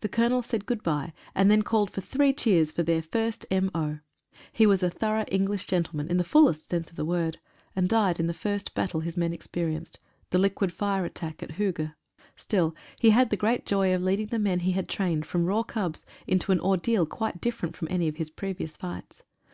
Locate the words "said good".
0.40-0.82